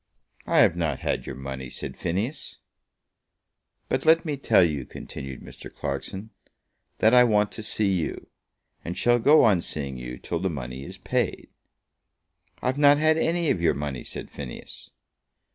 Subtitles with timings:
[0.47, 2.57] "I have not had your money," said Phineas.
[3.87, 5.71] "But let me tell you," continued Mr.
[5.71, 6.31] Clarkson,
[6.97, 8.31] "that I want to see you;
[8.83, 11.49] and shall go on seeing you till the money is paid."
[12.63, 14.89] "I've not had any of your money," said Phineas.